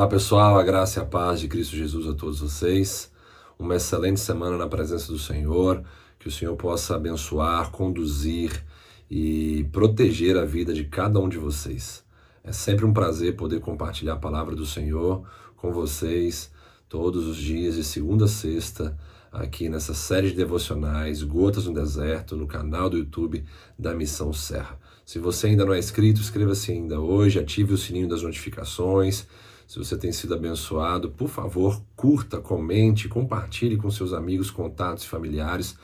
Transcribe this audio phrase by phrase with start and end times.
[0.00, 3.12] Olá pessoal, a graça e a paz de Cristo Jesus a todos vocês.
[3.58, 5.84] Uma excelente semana na presença do Senhor.
[6.18, 8.64] Que o Senhor possa abençoar, conduzir
[9.10, 12.02] e proteger a vida de cada um de vocês.
[12.42, 15.22] É sempre um prazer poder compartilhar a palavra do Senhor
[15.54, 16.50] com vocês
[16.88, 18.96] todos os dias, de segunda a sexta,
[19.30, 23.44] aqui nessa série de devocionais Gotas no Deserto, no canal do YouTube
[23.78, 24.80] da Missão Serra.
[25.04, 29.26] Se você ainda não é inscrito, inscreva-se ainda hoje, ative o sininho das notificações
[29.70, 35.08] se você tem sido abençoado, por favor, curta, comente, compartilhe com seus amigos, contatos e
[35.08, 35.78] familiares.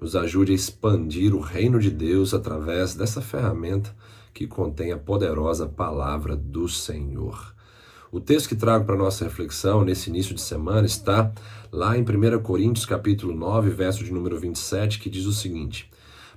[0.00, 3.94] Nos ajude a expandir o reino de Deus através dessa ferramenta
[4.34, 7.54] que contém a poderosa palavra do Senhor.
[8.10, 11.32] O texto que trago para nossa reflexão nesse início de semana está
[11.70, 15.88] lá em 1 Coríntios capítulo 9, verso de número 27, que diz o seguinte: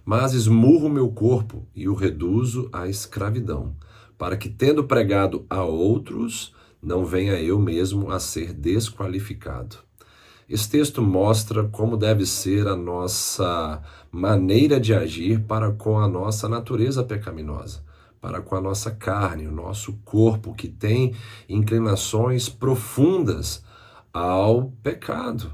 [0.06, 3.76] Mas esmurro meu corpo e o reduzo à escravidão,
[4.20, 9.78] para que, tendo pregado a outros, não venha eu mesmo a ser desqualificado.
[10.50, 16.50] Esse texto mostra como deve ser a nossa maneira de agir para com a nossa
[16.50, 17.82] natureza pecaminosa,
[18.20, 21.16] para com a nossa carne, o nosso corpo que tem
[21.48, 23.64] inclinações profundas
[24.12, 25.54] ao pecado.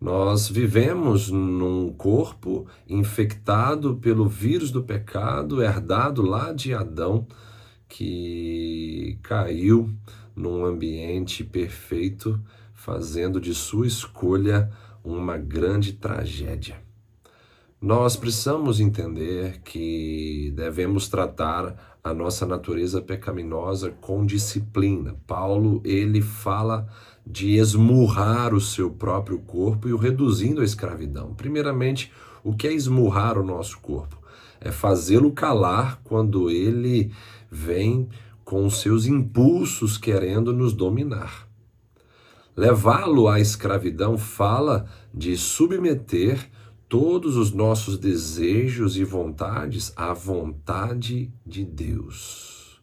[0.00, 7.26] Nós vivemos num corpo infectado pelo vírus do pecado, herdado lá de Adão,
[7.88, 9.90] que caiu
[10.34, 12.40] num ambiente perfeito,
[12.74, 14.70] fazendo de sua escolha
[15.02, 16.76] uma grande tragédia.
[17.80, 25.16] Nós precisamos entender que devemos tratar a nossa natureza pecaminosa com disciplina.
[25.26, 26.88] Paulo, ele fala
[27.24, 31.34] de esmurrar o seu próprio corpo e o reduzindo à escravidão.
[31.34, 32.10] Primeiramente,
[32.42, 34.18] o que é esmurrar o nosso corpo?
[34.60, 37.12] É fazê-lo calar quando ele
[37.50, 38.08] vem
[38.44, 41.46] com seus impulsos querendo nos dominar.
[42.56, 46.50] Levá-lo à escravidão fala de submeter
[46.88, 52.80] todos os nossos desejos e vontades à vontade de Deus,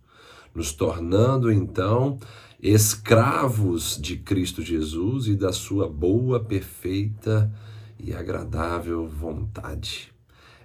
[0.53, 2.19] nos tornando então
[2.61, 7.51] escravos de Cristo Jesus e da sua boa, perfeita
[8.05, 10.13] e agradável vontade.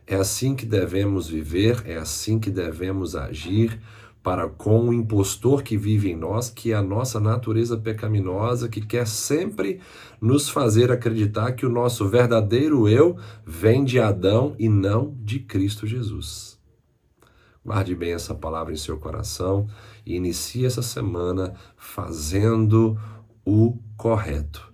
[0.07, 3.81] É assim que devemos viver, é assim que devemos agir
[4.23, 8.83] para com o impostor que vive em nós, que é a nossa natureza pecaminosa, que
[8.83, 9.81] quer sempre
[10.21, 15.87] nos fazer acreditar que o nosso verdadeiro eu vem de Adão e não de Cristo
[15.87, 16.59] Jesus.
[17.65, 19.67] Guarde bem essa palavra em seu coração
[20.05, 22.99] e inicie essa semana fazendo
[23.45, 24.70] o correto,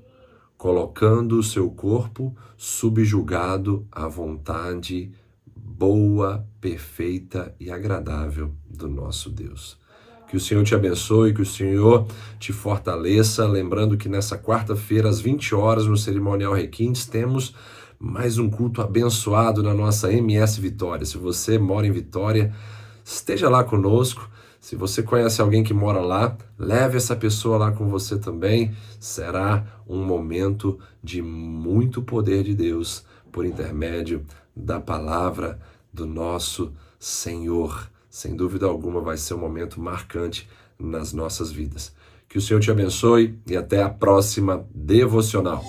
[0.66, 5.12] colocando o seu corpo subjugado à vontade
[5.54, 9.78] boa, perfeita e agradável do nosso Deus.
[10.26, 12.08] Que o Senhor te abençoe, que o Senhor
[12.40, 13.46] te fortaleça.
[13.46, 17.54] Lembrando que nessa quarta-feira, às 20 horas, no Cerimonial Requintes, temos
[17.96, 21.06] mais um culto abençoado na nossa MS Vitória.
[21.06, 22.52] Se você mora em Vitória,
[23.04, 24.28] esteja lá conosco.
[24.66, 28.74] Se você conhece alguém que mora lá, leve essa pessoa lá com você também.
[28.98, 35.60] Será um momento de muito poder de Deus por intermédio da palavra
[35.92, 41.94] do nosso Senhor sem dúvida alguma vai ser um momento marcante nas nossas vidas.
[42.28, 45.62] Que o Senhor te abençoe e até a próxima devocional.